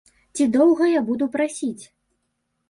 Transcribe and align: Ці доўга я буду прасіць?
Ці 0.37 0.47
доўга 0.55 0.87
я 0.93 1.03
буду 1.09 1.27
прасіць? 1.37 1.85